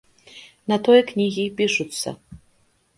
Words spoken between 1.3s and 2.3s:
і пішуцца.